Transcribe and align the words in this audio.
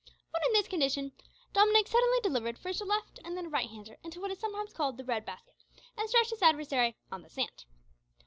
When 0.31 0.41
in 0.47 0.53
this 0.53 0.67
condition, 0.67 1.11
Dominick 1.53 1.87
suddenly 1.87 2.17
delivered 2.23 2.57
first 2.57 2.81
a 2.81 2.85
left 2.85 3.19
and 3.23 3.37
then 3.37 3.45
a 3.45 3.49
right 3.49 3.69
hander 3.69 3.97
into 4.03 4.19
what 4.19 4.31
is 4.31 4.39
sometimes 4.39 4.73
called 4.73 4.97
the 4.97 5.03
breadbasket, 5.03 5.53
and 5.95 6.09
stretched 6.09 6.31
his 6.31 6.41
adversary 6.41 6.95
on 7.11 7.21
the 7.21 7.29
sand. 7.29 7.65